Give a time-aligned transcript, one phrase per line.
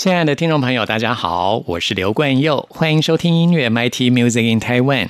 [0.00, 5.08] 亲爱的听众朋友，大家好，我是刘冠佑，欢迎收听音乐 MIT Music in Taiwan。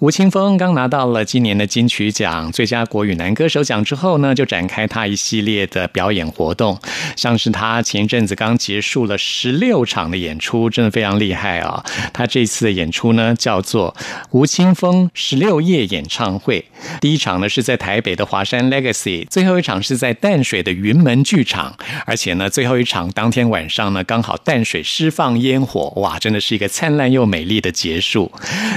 [0.00, 6.78] 吴青峰刚拿到了今年的金曲奖最佳国语男歌手奖之后呢，就展开他一系列的表演活动，
[7.16, 11.82] 像是他前一阵子刚结束了十六场的演出，真的非常厉害啊！
[12.12, 13.96] 他这次的演出呢，叫做
[14.32, 16.62] 吴青峰十六夜演唱会。
[17.00, 28.30] 第一场呢是在台北的华山 Legacy，最后一场是在淡水的云门剧场，而且呢，最后一场当天晚上呢，刚好淡水释放烟火，哇，真的是一个灿烂又美丽的结束。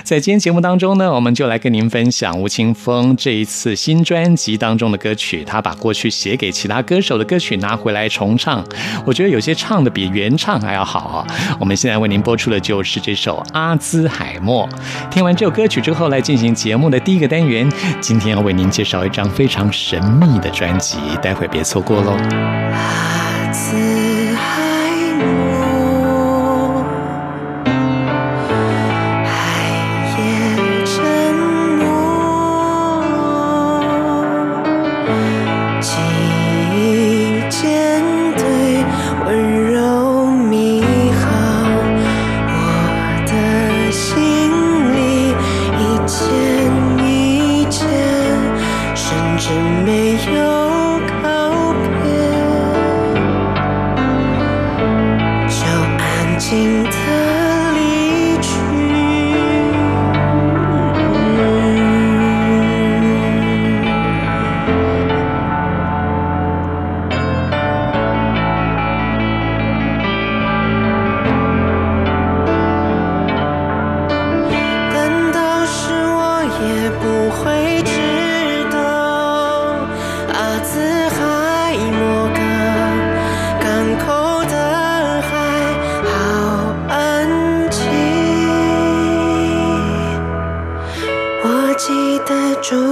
[0.03, 1.09] 在今天节目当中呢。
[1.09, 5.43] 我们就来跟您分享吴青峰这一次新专辑当中的歌曲。
[5.43, 8.63] 他把过去写给其他歌手的歌曲拿回来重唱，
[9.05, 11.27] 我觉得有些唱的比原唱还要好啊！
[11.59, 14.69] 我们现在为您播出的就是这首《阿兹海默》。
[15.09, 17.67] 听完这首歌曲之后，来进行节目的第一个单元。
[17.99, 22.11] 今天要为您介绍一张非常神秘的专辑，待会别错过喽。
[22.71, 24.08] 阿兹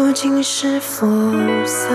[0.07, 1.89] 究今是浮躁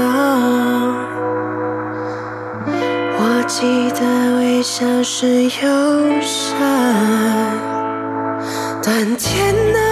[3.18, 6.60] 我记得微笑是忧伤
[8.82, 9.91] 但天呐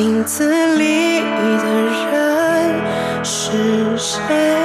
[0.00, 0.48] 镜子
[0.78, 1.60] 里的
[2.10, 4.59] 人是谁？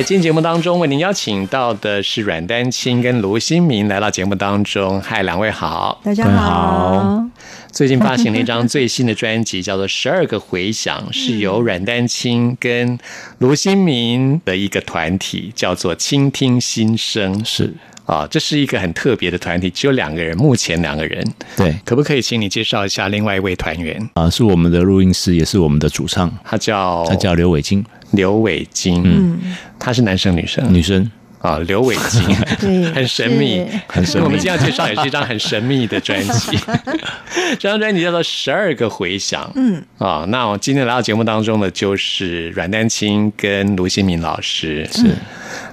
[0.00, 4.98] 在今天节目当中，为您邀请到的是阮丹青跟卢新明来到节目当中。
[4.98, 6.00] 嗨，两位好！
[6.02, 7.24] 大家好好，
[7.70, 12.98] 最近发行了一张最新的专辑， 叫做《十二个回响》，是由阮丹青跟
[13.40, 17.44] 卢新明的一个团体，叫做“倾听心声”。
[17.44, 17.74] 是
[18.06, 21.22] 啊，这是一个很特别的团体，只有两个人，目前两个人。
[21.58, 24.08] 对可不可以请你介绍一下另外一位团员？
[24.14, 30.72] 啊、是我们的录音师，也是我们的主唱，他叫他叫刘伟金，刘伟京，嗯，他是男生女生？
[30.72, 32.22] 女生，啊，刘伟京，
[32.60, 32.90] 对。
[32.92, 33.56] 很神秘。
[33.56, 34.24] 是，很神秘。
[34.24, 36.58] 我们今天要介绍也是一张很神秘的专辑，
[37.58, 39.44] 这张专辑叫做《十二个回响》。
[39.54, 44.88] 嗯，啊，那我今天来到节目当中的就是阮丹青跟卢新明老师。
[44.92, 45.14] 是，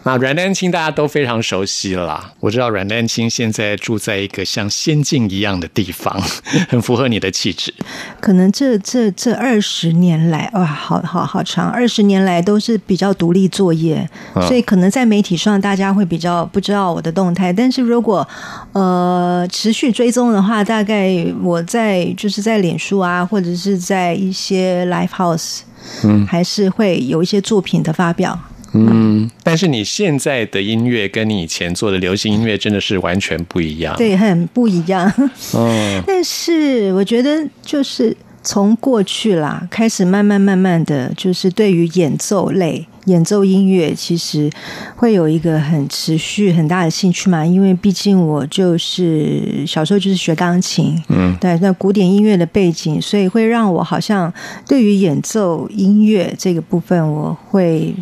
[0.07, 2.31] 那阮丹青大家都非常熟悉了啦。
[2.39, 6.18] 我知道阮丹青现在住在一个像仙境一样的地方，
[6.69, 7.74] 很符合你的气质。
[8.21, 17.51] 可能这这这二十年来，哇，好好好长，二十年来都是比较独立作业，啊所以可能在媒体上大家会比较不知道我的动态。
[17.51, 18.25] 但是如果
[18.71, 21.12] 呃持续追踪的话，大概
[21.44, 25.63] 我在就是在脸书啊，或者是在一些 live house，
[26.06, 28.39] 嗯，还是会有一些作品的发表。
[28.73, 35.11] 嗯，但是你现在的音乐跟你以前做的流行音乐真的是完全不一样。，对，很不一样。
[35.55, 44.50] 嗯， 但是我觉得就是从过去啦，开始慢慢慢慢的就是对于演奏类、演奏音乐，其实
[44.95, 47.45] 会有一个很持续很大的兴趣嘛。
[47.45, 54.34] 因为毕竟我就是小时候就是学钢琴，嗯，对，那古典音乐的背景，所以会让我好像
[54.67, 57.93] 对于演奏音乐这个部分，我会。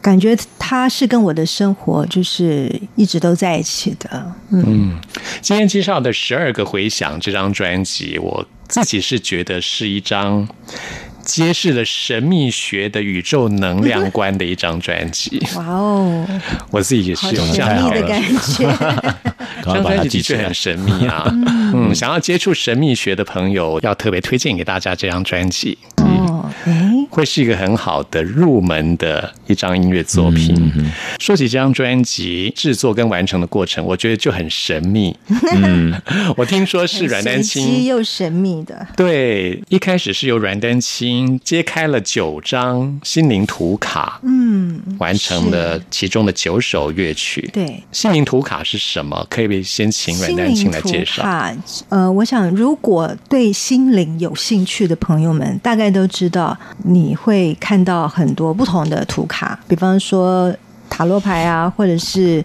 [0.00, 4.98] 感觉它是跟我的生活就是一直都在一起的，嗯，
[5.40, 10.48] 今天介绍的《十二个回响》这张专辑，我自己是觉得是一张
[11.24, 15.44] 揭示了神秘学的宇宙能量观的一张专辑。
[15.56, 16.26] 哇哦，
[16.70, 18.64] 我自己也是有这样的感觉。
[19.64, 20.52] 这张专辑的确很。
[20.52, 21.24] 神秘啊，
[21.74, 25.76] 嗯，想要接触神秘学的朋友，要特别推荐给大家这张专辑，
[26.42, 30.54] 哦，哎，会是一个很好的入门的一张音乐作品。
[31.20, 35.16] 说起这张专辑制作跟完成的过程，我觉得就很神秘。
[35.54, 35.94] 嗯，
[36.36, 37.84] 我听说是阮丹青。
[37.84, 47.48] 又神秘的，对，一开始是由阮丹青揭开了九张心灵图卡，嗯，完成了其中的九首乐曲。
[47.52, 47.82] 对。
[47.92, 49.26] 心灵图卡是什么？
[49.28, 51.22] 可以不可以先请阮丹青来介绍？
[51.22, 51.54] 卡，
[51.88, 56.31] 呃，我想如果对心灵有兴趣的朋友们，大概都知道，
[56.84, 60.54] 你会看到很多不同的图卡，比方说
[60.88, 62.44] 塔罗牌啊，或者是。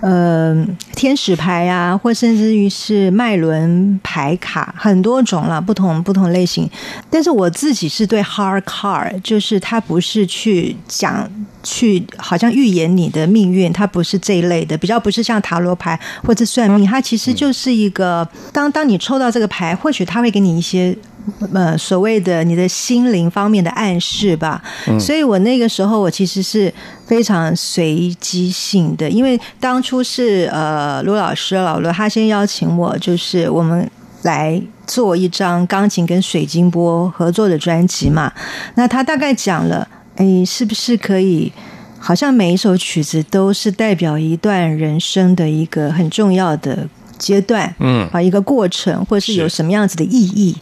[0.00, 0.54] 呃，
[0.94, 6.70] 天使牌啊，或甚至于是麦伦牌卡，很多种啦，不同不同类型。
[7.10, 11.28] 但是我自己是对 hard card，就是它不是去讲
[11.64, 20.96] 去好像预言你的命运，它不是这一类的，比较不是像塔罗牌或者算命，它其实就是一个当当你抽到这个牌，或许他会给你一些。
[21.52, 24.62] 呃，所谓的你的心灵方面的暗示吧，
[24.98, 26.72] 所以我那个时候我其实是
[27.06, 33.88] 非常随机性的，因为当初是呃卢老师老罗他先邀请我，就是我们
[34.22, 38.32] 来做一张钢琴跟水晶波合作的专辑嘛，
[38.74, 41.52] 那他大概讲了，哎，是不是可以
[41.98, 50.56] 好像每一首曲子都是代表一段人生的一个很重要的阶段，嗯啊，一个过程，或是有什么样子的意义。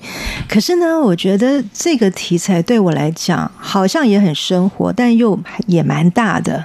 [0.49, 6.65] 可是呢，我觉得这个题材对我来讲，好像也很生活，但又也蛮大的。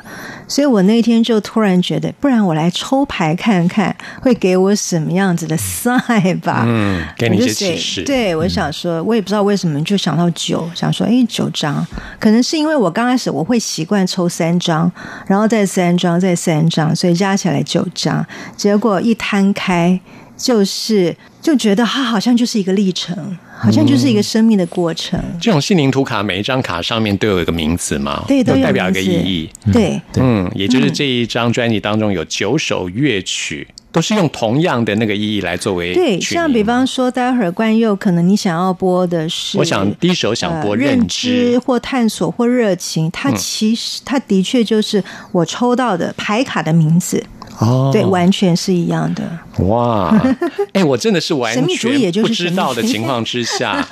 [0.51, 6.65] 所以我那天就突然觉得，不然我来抽牌看看，会给我什么样子的 sign 吧。
[6.67, 8.03] 嗯，给你一些启示。
[8.03, 11.87] 对，我想说，我也不知道为什么就想到九，想说，哎，九张，
[12.19, 14.91] 可能是因为我刚开始我会习惯抽三张，
[15.25, 18.25] 然后再三张，再三张，所以加起来九张。
[18.57, 19.97] 结果一摊开，
[20.35, 25.19] 就是就觉得它好像就是一个历程，好像就是一个生命的过程。
[25.39, 29.49] 这种心灵图卡每一张卡上面都有一个名字嘛，对，都代表一个意义。
[29.71, 41.59] 对，嗯，也就是这一张专辑当中有九首乐曲，都是用同样的那个意义来作为对，像比方说，待会儿冠佑可能你想要播的是，我想第一首想播呃认认知。
[41.59, 47.23] 或探索或热情，它其实它的确就是我抽到的牌卡的名字，
[47.61, 47.89] 哦。
[47.93, 49.23] 对，完全是一样的。
[49.65, 50.13] 哇，
[50.73, 53.87] 哎，我真的是完全不知道的情况之下。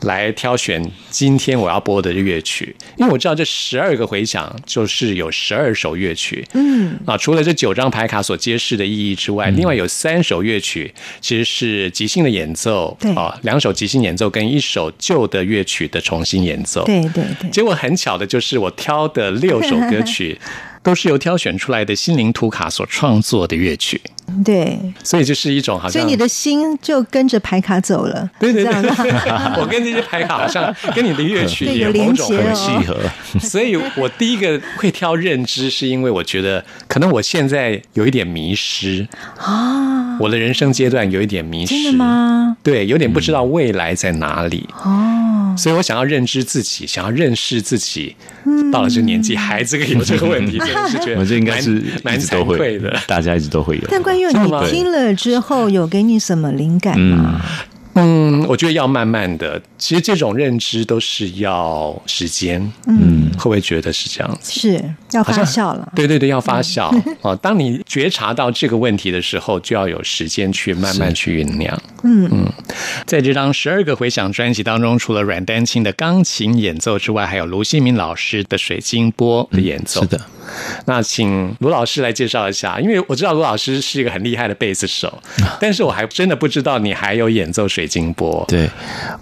[0.00, 10.92] 来挑选今天我要播的乐曲，因为我知道这十二个回响就是有十二首乐曲，嗯，啊，除了这九张牌卡所揭示的意义之外，另外有三首乐曲
[11.22, 13.14] 其实是即兴的演奏，对。
[13.14, 20.38] 啊，两首即兴演奏跟一首旧的乐曲的重新演奏，对对对，结果很巧的就是，我挑的六首歌曲
[20.84, 23.98] 都是由挑选出来的心灵图卡所创作的乐曲，
[24.44, 28.72] 对，所以就是一种好像所以你的心就跟着牌卡走了，对对对
[29.58, 32.96] 我跟这些牌卡好像跟你的乐曲 也有有某种连结哦契合。
[33.40, 41.98] 所以我第一个会挑认知，是因为我觉得可能我现在有一点迷失啊，我的人生阶段有一点迷失，真的？
[41.98, 42.56] 吗？
[42.62, 44.68] 对，有点不知道未来在哪里。
[44.84, 48.14] 哦，所以我想要认知自己，想要认识自己。
[48.44, 52.96] 嗯到了这个年纪还这个有这个问题，真的是觉得这应该是一直都惭愧会的。
[53.06, 53.82] 大家一直都会有。
[53.90, 54.32] 但关于你
[54.70, 57.40] 听了之后，有给你什么灵感吗？
[57.94, 62.60] 嗯，我觉得要慢慢的，其实这种认知都是要时间。
[62.86, 64.60] 嗯，会不会觉得是这样子？
[64.60, 65.92] 是要发酵了。
[65.94, 67.34] 对对对，要发酵哦。
[67.36, 71.82] 当你觉察到这个问题的时候，就要有时间去慢慢去酝酿。
[72.02, 72.52] 嗯嗯，
[73.06, 80.00] 在这张十二个回响专辑当中，除了阮丹青的钢琴演奏之外，还有卢新民老师的水晶波的演奏。
[80.00, 80.20] 是的，
[80.86, 85.22] 那请卢老师来介绍一下，因为我知道卢老师是一个很厉害的贝斯手，
[85.60, 88.44] 但是我还真的不知道你还有演奏水晶波。
[88.48, 88.68] 对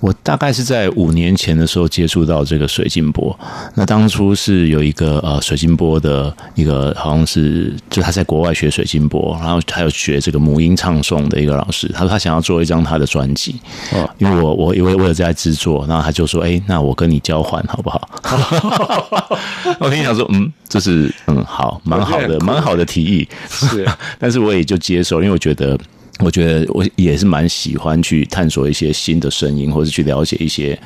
[0.00, 3.38] 我大概是在五年前的时候接触到这个水晶波。
[3.74, 13.60] 那当初是有一个呃水晶波的一个，好像是就他在国外学水晶波，然后还有学这个母音唱诵的一个老师，他说他想要做一张他的专辑。
[13.92, 18.08] 哦因为我我因为我有在制作，然后他就说，哎，那我跟你交换好不好？
[19.80, 23.28] 我心里想说，嗯，这是嗯好，蛮好的，蛮好的提议。
[23.48, 23.86] 是
[24.18, 25.78] 但是我也就接受，因为我觉得，
[26.20, 30.78] 我觉得我也是蛮喜欢去探索一些新的声音，或者去了解一些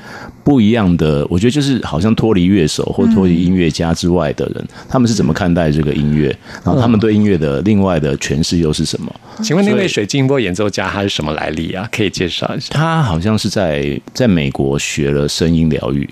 [0.45, 1.27] 不一样的。
[1.29, 6.29] 我觉得就是好像脱离乐手或脱离音乐家之外的人，他们是怎么看待这个音乐，
[6.65, 9.15] 然后他们对音乐的另外的诠释又是什么？
[9.43, 11.87] 请问那位水晶波演奏家他是什么来历啊？
[11.93, 12.69] 可以介绍一下。
[12.71, 16.09] 他好像是在在美国学了声音疗愈，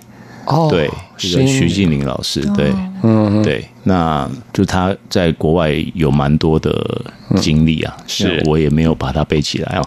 [0.46, 2.70] 哦对，这个徐静玲老师，对，
[3.02, 7.02] 嗯，对，那就他在国外有蛮多的
[7.36, 9.86] 经历啊，是我也没有把它背起来哦。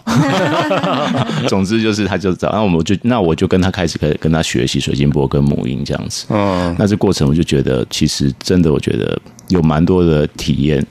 [1.49, 6.25] 总之就是他就找，然后我们就那我就跟他开始跟跟他学习水晶波跟母音这样子。
[6.29, 10.85] 嗯，那这过程我就觉得，其实真的我觉得有蛮多的体验，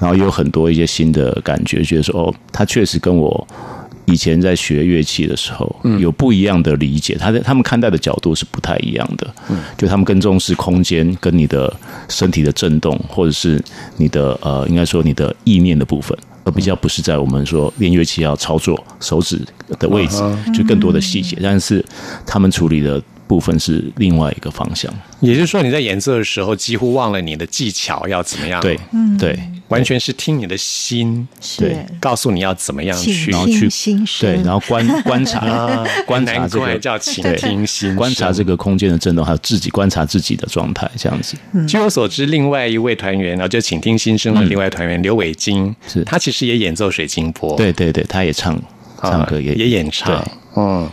[0.00, 3.46] 然后也有很多一些新的感觉，觉得说哦，他确实跟我。
[4.06, 9.34] 以前在学乐器的时候，有不一样的理解，他的他们看待的角度是不太一样的。
[9.78, 11.72] 就他们更重视空间跟你的
[12.08, 13.62] 身体的震动，或者是
[13.96, 19.40] 你的呃，应该说你的意念的部分，而比较不是在我们说练乐器要操作手指
[19.78, 20.20] 的位置，
[20.52, 21.38] 就更多的细节。
[21.40, 21.84] 但是
[22.26, 24.92] 他们处理的部分是另外一个方向。
[25.20, 29.16] 也就是说你在演奏的时候几乎忘了你的技巧要怎么样，对，嗯。
[29.18, 29.38] 对。
[29.68, 31.26] 完全是听你的心
[31.56, 41.38] 对告诉你要怎么样去然后去心声，对，然后观 观察观察这个叫倾听心观察这个空间的震动，还有自己观察自己的状态，这样子。
[41.66, 46.04] 据我所知，另外一位团员，然后就倾听心声的另外团员刘伟金，是。
[46.04, 48.54] 他其实也演奏水晶波，对对对，他也唱
[48.98, 50.14] 啊唱歌也也演唱。
[50.22, 50.88] 对嗯，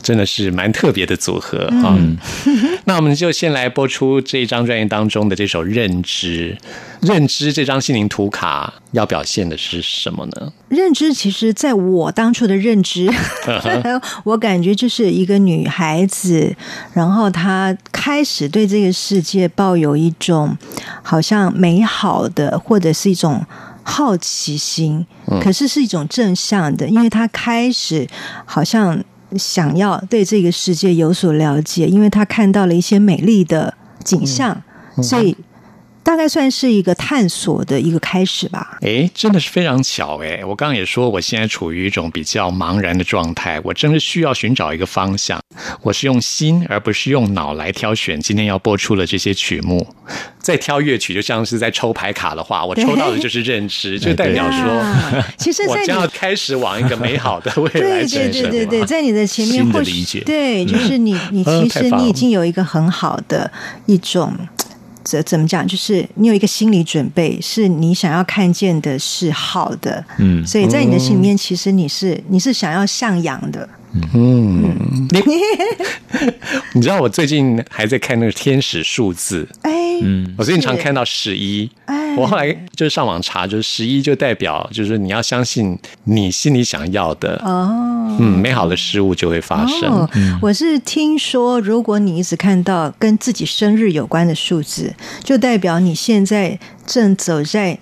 [0.00, 2.16] 真的是蛮特别的组合嗯。
[2.84, 6.56] 那我们就先来播出这一张专辑当中的这首《认知》。
[7.00, 10.52] 认知这张心灵图卡要表现的是什么呢？
[10.68, 13.10] 认知其实在我当初的认知，
[14.24, 16.54] 我感觉就是一个女孩子，
[16.94, 20.56] 然后她开始对这个世界抱有一种
[21.02, 23.44] 好像美好的，或者是一种
[23.82, 25.06] 好奇心，
[25.42, 28.08] 可是是一种正向的，因为他开始
[28.44, 29.02] 好像
[29.36, 33.74] 想要对这个世界有所了解，因为他看到了一些美丽的
[34.04, 34.62] 景象，
[35.02, 35.36] 所以。
[36.02, 38.78] 大概算是一个探索的一个开始吧。
[38.82, 40.44] 哎，真的是非常巧哎！
[40.44, 45.40] 我刚刚也说，我现在处于一种比较茫然的状态，我真的需要寻找一个方向。
[45.82, 49.86] 我是用心而不是用脑来挑选今天要播出的这些曲目。
[50.40, 63.50] 在挑乐曲，就像是在抽牌卡的话，我抽到的就是认知， 就代表说，其实 我将要开始往一个美好的未来对对对对对， 在你的前面或理解，对，就是你你其实你已经有一个很好的
[63.86, 64.36] 一种。
[65.04, 65.66] 怎怎么讲？
[65.66, 73.68] 就是你有一个心理准备，是你想要看见的是好的，嗯，所以在你的心里面，其实你是你是想要向阳的，
[74.14, 74.76] 嗯，
[75.10, 75.22] 你
[76.74, 79.70] 你知道我最近还在看那个天使数字，哎，
[80.02, 82.00] 嗯，我最近常看到十一，哎。
[82.14, 87.40] 我后来就是上网查，就是十一就代表就是你要相信你心里想要的。
[87.42, 90.06] 哦，嗯，美好的事物就会发生。
[90.42, 94.91] 我是听说，如果你一直看到跟自己生日有关的数字，
[95.22, 97.78] 就代表你现在正走在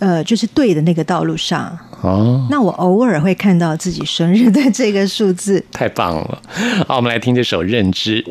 [0.00, 2.46] 呃，就是对的那个道路上哦。
[2.50, 6.42] 那我偶尔会看到自己生日的这个数字，太棒了。
[6.86, 8.22] 好，我们来听这首《认知》。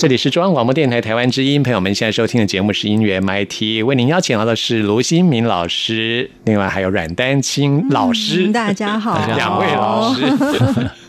[0.00, 10.24] 这里是中央广播电台台湾之音，朋友们现在收听的节目是音乐 MIT，为您邀请到的是卢新明老师，另外还有阮丹青老师，嗯大家好， 两位老师。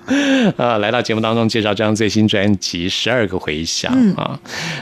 [0.58, 4.38] 呃，来到节目当中介绍这张最新专辑《十二个回响》啊。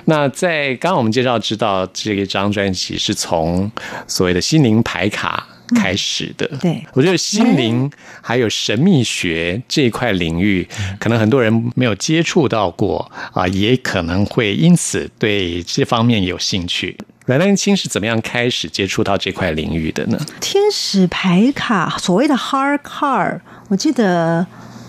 [0.05, 3.71] 那在刚刚我们介绍知道这一张专辑是从
[4.07, 6.47] 所谓的心灵牌卡开始的。
[6.59, 7.89] 对我觉得心灵
[8.21, 10.67] 还有神秘学这一块领域，
[10.99, 16.97] 可能很多人没有接触到过啊，也可能会因此对这方面有兴趣。
[17.25, 20.17] 阮丹青是怎么样开始接触到这块领域的呢？
[20.41, 24.47] 天使牌卡，所谓的 hard card，我记得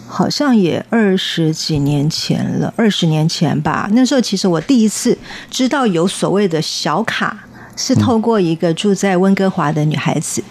[0.09, 3.87] 好像也二十几年前了，二十年前吧。
[3.93, 5.19] 那时候其实我第一次
[5.51, 7.45] 知道有所谓的小卡，
[7.77, 10.43] 是透过一个住在温哥华的女孩子。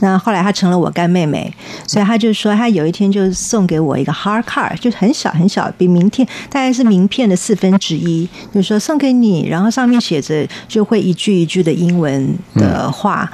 [0.00, 1.52] 那后来她成了我干妹妹，
[1.86, 13.30] 所以她就说她有一天就送给我一个 hard card，就很小很小，比名片大概是名片的四分之一，就说送给你，然后上面写着就会一句一句的英文的话，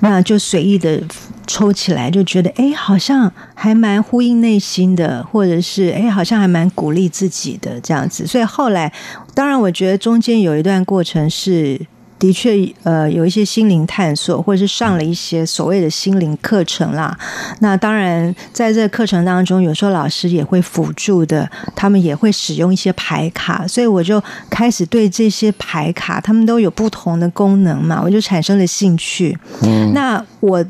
[0.00, 1.02] 那就随意的
[1.46, 8.26] 抽起来，就觉得哎，好像还蛮呼应内心的，或者是哎，好像还蛮鼓励自己的这样子。
[8.26, 8.92] 所以后来，
[9.34, 11.80] 当然我觉得中间有一段过程是。
[12.20, 17.18] 的确，呃，有一些心灵探索，或者是上了一些所谓的心灵课程啦。
[17.58, 29.36] 那当然，在这个课程当中，有时候老师也会辅助的，他们也会使用一些牌卡，所以我就开始对这些牌卡，他们都有不同的功能嘛，我就产生了兴趣。
[29.62, 30.64] 嗯，那我。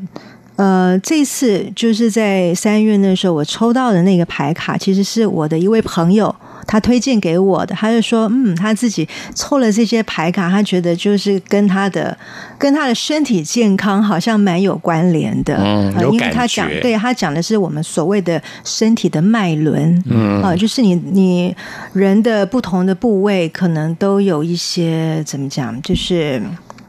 [0.57, 6.35] 呃，这次就是在三月那时候，我抽到的那个牌卡，其实是我的一位朋友
[6.67, 7.75] 他推荐给我的。
[7.75, 12.17] 他就说，嗯，他自己抽了这些牌卡，他觉得就是跟他的
[12.57, 15.55] 跟他的身体健康好像蛮有关联的。
[15.57, 21.55] 嗯呃因为他讲，对他讲的是我们所谓的身体的脉轮，嗯啊、就是你你
[21.93, 26.41] 人的不同的部位可能都有一些怎么讲，就是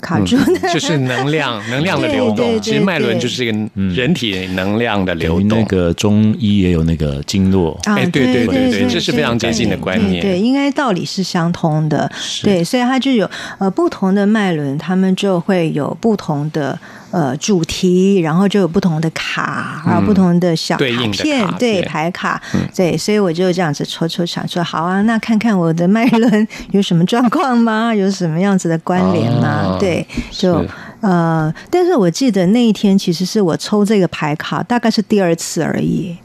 [0.03, 2.37] 卡住的，就是能量， 能量的流动。
[2.37, 5.61] 对对对其实脉轮就是一个人体能量的流动。
[5.61, 12.11] 那个中医也有那个经络，啊，哎对对对对对这是非常接近的观念对，对应该道理是相通的。
[12.43, 16.79] 对，所以它就有呃不同的脉轮，他们就会有不同的
[17.12, 22.42] 呃主题，然后就有不同的卡，然后不同的小卡，片对对牌卡，
[22.75, 27.94] 对，所以我就这样子抽抽想说，好啊，那看看我的脉轮有什么状况吗？
[27.94, 29.77] 有什么样子的关联吗？
[29.77, 30.64] 哦对，就
[31.01, 36.16] 呃，但是我记得那一天其实是我抽这个牌卡，大概是第二次而已。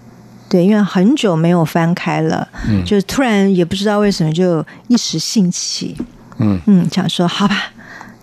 [0.50, 5.98] 对，因为很久没有翻开了，嗯就突然也不知道为什么就一时兴起，
[6.40, 7.74] 嗯嗯，想说好吧，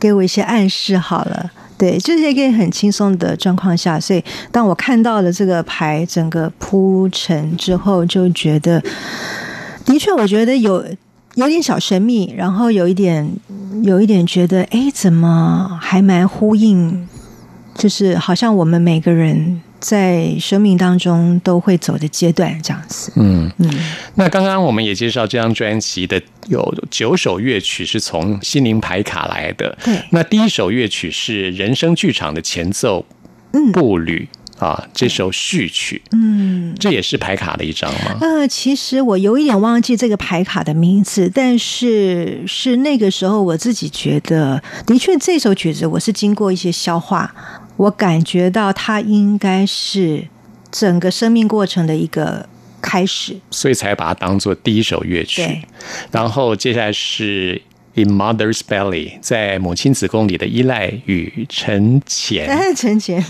[0.01, 1.51] 给我一些暗示好了。
[1.77, 8.81] 对，就是一个很轻松的状况下，所以当我看到了这个牌整个铺陈之后，就觉得，
[9.85, 10.85] 的确，我觉得有
[11.35, 13.29] 有点小神秘，然后有一点
[13.83, 17.09] 有一点觉得，哎，怎么还蛮呼应，
[17.75, 23.13] 就是好像我们每个人在生命当中都会走的阶段这样子。
[23.17, 23.71] 嗯，嗯，
[24.15, 26.19] 那刚刚我们也介绍这张专辑的
[26.49, 29.77] 有九首乐曲是从心灵牌卡来的。
[29.85, 33.05] 对那第一首乐曲是人生剧场的前奏
[33.53, 34.27] 嗯步履
[34.59, 36.75] 啊，这首序曲，嗯。
[36.81, 38.19] 这也是牌卡的一张吗？
[38.21, 47.33] 呃，其实我有一点忘记这个牌卡的名字，但是是那个时候我自己觉得，的确这首曲子我是经过一些消化，
[47.77, 50.29] 我感觉到它应该是
[50.71, 52.49] 整个生命过程的一个
[52.81, 53.37] 开始。
[53.51, 55.63] 所以才把它当做第一首乐曲。
[56.11, 57.61] 然后接下来是
[57.97, 62.47] In Mother's Belly，在母亲子宫里的依赖与沉潜。
[62.51, 63.25] 哎，陈杰，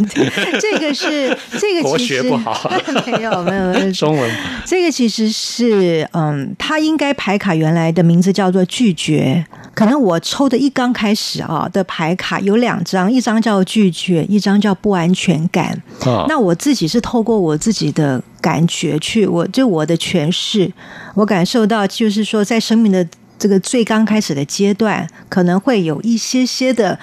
[0.59, 2.73] 这个是这个国 其实学不好
[3.07, 4.31] 没有没有没有中文
[4.65, 9.45] 这个其实是，嗯，它应该牌卡原来的名字叫做拒绝。
[9.75, 15.83] 可能我抽的一刚开始啊的牌卡有两张，一张叫拒绝，一张叫不安全感。
[16.07, 20.73] 哦，那我自己是透过我自己的感觉去，我就我的诠释，
[21.17, 23.07] 我感受到就是说，在生命的
[23.45, 26.99] 这个最刚开始的阶段，可能会有一些些的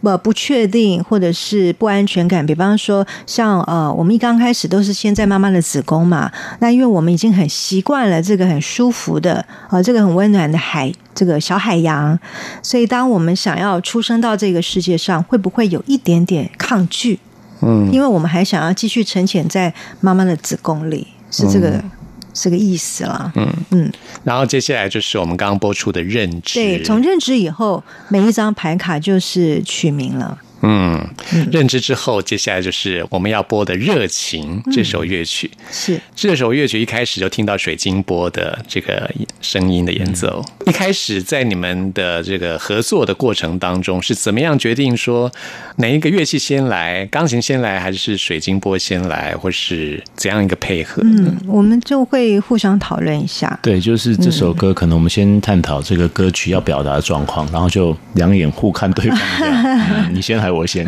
[0.00, 2.46] 呃不确定或者是不安全感。
[2.46, 12.18] 比方说，像呃，我们一刚开始都是先在妈妈的子宫嘛，那因为我们已经很习惯了这个很舒服的呃这个很温暖的海这个小海洋，
[12.62, 17.20] 所以当我们想要出生到这个世界上，会不会有一点点抗拒？
[17.60, 21.84] 嗯，因为我们还想要继续沉潜在妈妈的子宫里，是这个、
[22.32, 23.32] 这个意思啦。
[23.34, 23.92] 嗯嗯，
[24.24, 26.58] 然后接下来就是我们刚刚播出的认知。
[26.58, 30.38] 对，从认知以后，每一张牌卡就是取名了。
[30.62, 31.04] 嗯，
[31.50, 35.50] 认知之后，接下来就是我们要播的《热情》这首乐曲。
[35.70, 40.44] 是这首乐曲一开始就听到水晶波的这个声音的演奏。
[40.66, 45.30] 一开始在你们的这个合作的过程当中，是怎么样决定说
[45.76, 51.02] 哪一个乐器先来，钢琴先来，还是水晶波先来，或是怎样一个配合？
[51.04, 53.58] 嗯，我们就会互相讨论一下。
[53.62, 59.62] 对，就是这首歌，可能我们先探讨这个歌曲要表达的状况，然后就两眼互看对方这样，
[60.08, 60.84] 嗯你先还是我先，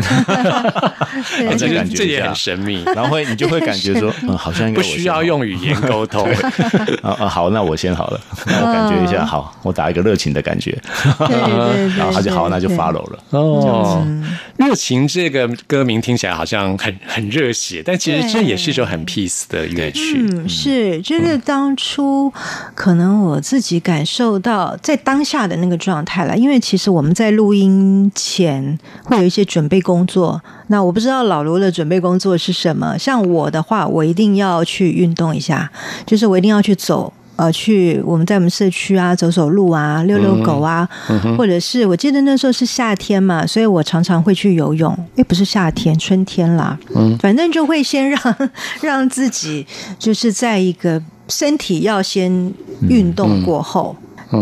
[1.39, 6.25] 对这感觉这也很神秘，然后会你就会感觉说， 嗯，好像应该不需要用语言沟通。
[7.03, 10.77] 啊啊，好，那我先好了，那我感觉一下，好，我打一个热情的感觉，
[11.97, 13.19] 然后他就好，那就 follow 了。
[13.31, 14.07] 哦，
[14.57, 20.27] 热情这个歌名听起来好像很很热血，但其实这也是一首很 peace 的乐曲。
[20.31, 22.33] 嗯，是，就是当初
[22.75, 30.43] 可能我自己感受到在当下的那个状态了，因为其实我们在录音前会有一些准备工作。
[30.67, 35.71] 那我不知道老卢的准备工作是什么，像我的话，我一定要去运动一下，
[36.05, 37.13] 就是我一定要去走。
[37.37, 40.89] 呃，去我们在我们社区啊走走路啊，遛遛狗啊，
[41.37, 44.97] 或者是我记得那时候是夏天嘛，所以我常常会去游泳。
[45.17, 48.21] 诶，不是夏天，春天啦，嗯，反正就会先让
[48.83, 49.67] 让自己
[49.99, 52.31] 就是在一个身体要先
[52.89, 53.97] 运动过后。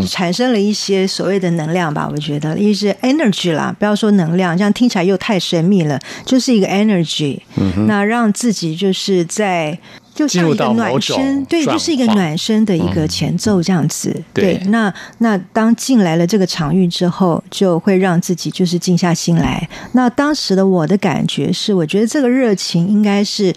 [0.07, 7.39] 产生了一些所谓的能量吧，我觉得一是 energy 啦，不要说能量，这样听起来又太神秘了，就是一个 energy。
[7.87, 9.79] 那让自己就是在
[10.15, 14.15] 就像一个暖身，对，就是一个暖身的一个前奏这样子。
[14.35, 19.69] 对那那当进来了这个场域之后，就会让自己就是静下心来。
[19.93, 23.55] 那当时的我的感觉是，我觉得这个热情应该是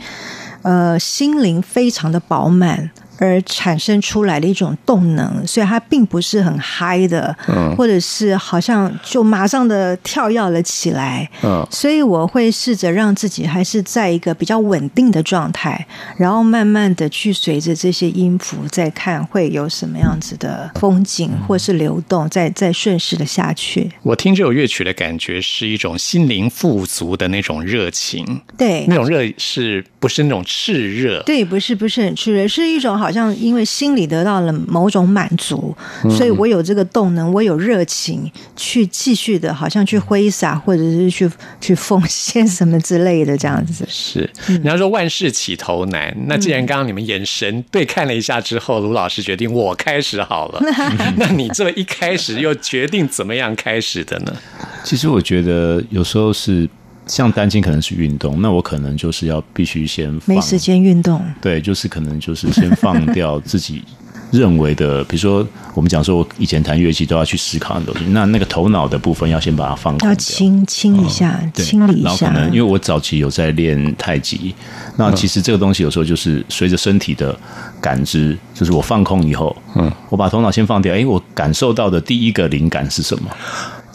[0.62, 2.90] 呃心灵非常的饱满。
[3.18, 7.76] 而产生出来的一种动能，所以它并不是很嗨的，嗯。
[7.76, 11.66] 或者是好像就马上的跳跃了起来，嗯。
[11.70, 15.86] 所以我会试着让自己还是在一个比较稳定的状态，
[16.18, 23.92] 然后慢慢的去随着这些音符再看会有什么样子的风景或是流动，再再顺势的下去。
[24.04, 28.86] 我听这首乐曲的感觉是一种心灵富足的那种热情，对。
[28.88, 31.22] 那，种热是不是那种炽热？
[31.24, 35.76] 对，不是不是很炽热，是一种好像因为心里得到了某种满足，
[36.10, 43.86] 所以我有这个动能，我有热情去继续的，好像去挥洒或者是去去奉献什么之类的这样子。
[43.88, 46.16] 是，人家说万事起头难。
[46.28, 50.62] 那既然刚刚你们眼神对看了一下之后，卢老师决定我开始好了。
[51.18, 54.36] 那你这一开始又决定怎么样开始的呢？
[54.84, 56.70] 其实我觉得有时候是
[57.08, 63.84] 像单亲可能是运动，那我可能就是要必须先放没时间运动，对，就是可能就是先放掉自己
[64.32, 70.20] 认为的，比如说我们讲说，我以前弹乐器都要去思考很多东西，那那个头脑的部分要先把它放空要掉。
[70.20, 72.10] 清清一下，对清理一下。
[72.10, 74.54] 然后可能因为我早期有在练太极，
[74.98, 77.38] 那其实这个东西有时候就是随着身体的
[77.80, 83.30] 感知，就是我放空以后，嗯，我把头脑先放掉，哎，我感受到的第一个灵感是什么？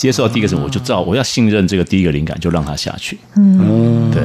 [0.01, 3.19] 接受到第一个什么，我就知道我要信任这个第一个灵感，就让它下去。
[3.37, 4.23] 嗯，对，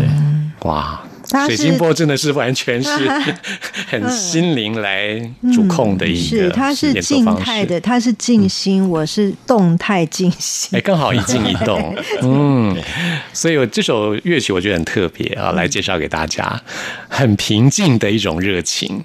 [0.61, 1.01] 哇！
[1.47, 2.89] 水晶波真的是完全是
[3.89, 5.19] 很心灵来
[5.53, 10.69] 主控的一个是它是静态的，它是静心，我是动态静心。
[10.77, 10.79] 哎，。
[10.79, 12.77] 刚好一静一动， 嗯，
[13.33, 16.61] 所以我这首乐曲我觉得很特别啊，来介绍给大家，
[17.09, 19.03] 很平静的一种热情。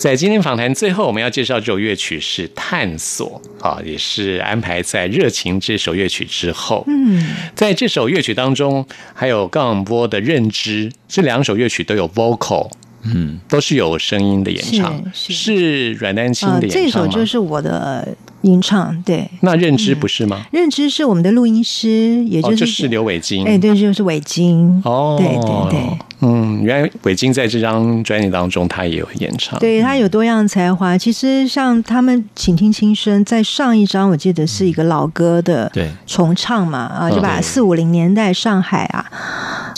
[0.00, 6.82] 在今天访谈最后，我们要介绍这首乐曲是《探索》啊，也是安排在《热情》这首乐曲之后。
[6.86, 7.22] 嗯，
[7.54, 12.70] 在这首乐曲当中，还有冈波的认知，这两首乐曲都有 vocal，
[13.02, 17.10] 嗯，都是有声音的演唱，是是阮丹青啊，的这演唱这？
[17.12, 19.28] 首就是我的吟唱，对。
[19.40, 20.46] 那认知不是吗？
[20.50, 23.46] 认知是我们的录音师，也哦，就是、就是刘伟金。
[23.46, 24.80] 哎，对，就是伟金。
[24.84, 29.58] 哦，对对对，嗯，原来伟金在这张专辑当中他也有演唱。
[29.58, 30.96] 对他有多样才华。
[30.96, 39.18] 其实像他们《请听轻声》在上一张，我记得是一个老歌的对重唱嘛，啊，就把四五零年代上海啊，白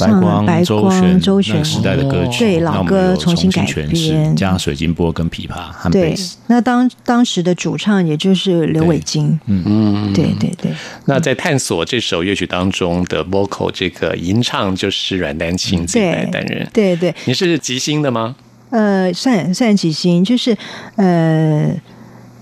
[0.07, 10.73] 上了光、白周光、周旋那个时代的歌曲，对老歌重新改编，加上水晶波跟琵琶和对贝斯。，那当当时的主唱也就是刘伟金，嗯，对对对，
[11.07, 16.69] 那在探索这首乐曲当中的 vocal 这个吟唱就是阮丹青自己来担任。
[16.73, 18.37] 对对，你是即兴的吗？
[18.71, 20.57] 呃，算算即兴，就是
[20.97, 21.75] 呃，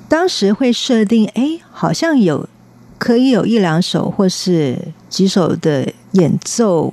[0.09, 2.49] 当时会设定，哎，好像有
[2.99, 6.93] 可以有一两首或是几首的演奏。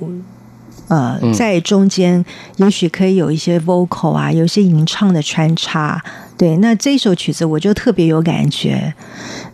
[0.87, 2.23] 呃，嗯在中间
[2.57, 6.01] 也许可以有一些 vocal 啊，有一些吟唱的穿插。
[6.37, 8.93] 对，那这首曲子我就特别有感觉，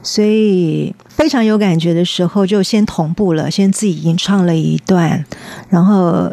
[0.01, 5.23] 所以非常有感觉的时候，就先同步了，先自己吟唱了一段，
[5.69, 6.29] 然后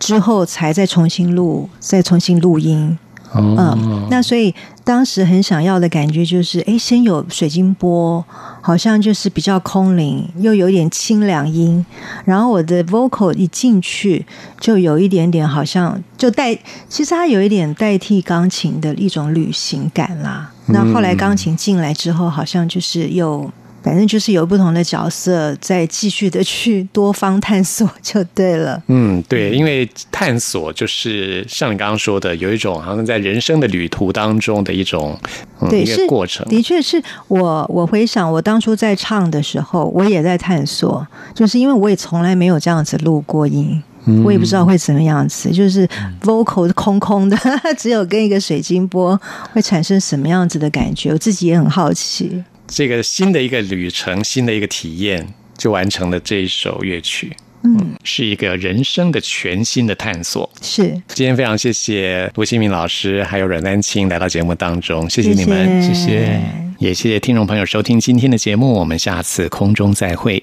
[0.00, 2.98] 之后才再重新录，再重新录音。
[3.32, 4.54] 哦嗯，那所以
[4.84, 8.22] 当时很想要的感觉就是，哎，先有水晶波，
[8.60, 11.84] 好像就是比较空灵，又有点清凉音，
[12.24, 14.24] 然后我的 vocal 一进去，
[14.60, 16.54] 就有一点点好像就代，
[16.88, 20.52] 其实它有一点代替钢琴的一种旅行感啦。
[20.66, 23.50] 那后来钢琴进来之后，好像就是又。
[23.84, 28.82] 反正就是有不同的角色在继续的去多方探索就对了。
[28.88, 35.16] 嗯，对，因为探索就是像你刚刚说的，有一种好像在人生的旅途当中的一种、
[35.60, 36.46] 嗯、对，一是个过程。
[36.48, 43.82] 的确是我我回想我当初在唱的时候，我也在探索，就是因为我也从来没有这样子录过音。
[44.22, 45.88] 我也不知道会怎么样子，就是
[46.20, 47.38] vocal 空空的，
[47.78, 49.18] 只有跟一个水晶波
[49.50, 52.44] 会产生什么样子的感觉，我自己也很好奇。
[52.74, 55.24] 这个新的一个旅程，新的一个体验，
[55.56, 57.32] 就完成了这一首乐曲。
[57.62, 60.50] 嗯，是一个人生的全新的探索。
[60.60, 66.40] 是，今天非常谢谢卢新明老师还有阮丹青来到节目当中，谢谢你们，谢谢
[66.80, 70.42] 也谢谢听众朋友收听今天的节目，我们下次空中再会。